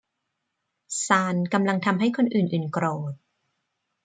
[1.05, 3.13] ซาลกำลังทำให้คนอื่น ๆ โกรธ